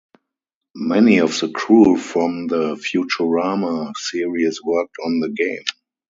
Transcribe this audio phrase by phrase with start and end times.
[0.73, 5.63] Many of the crew from the "Futurama" series worked on the game.